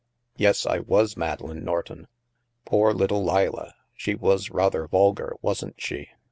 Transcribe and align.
Yes, 0.35 0.65
I 0.65 0.79
was 0.79 1.15
Madeleine 1.15 1.63
Norton. 1.63 2.07
Poor 2.65 2.91
little 2.91 3.23
Leila; 3.23 3.75
she 3.93 4.15
was 4.15 4.49
rather 4.49 4.87
vulgar, 4.87 5.35
wasn't 5.43 5.79
she? 5.79 6.07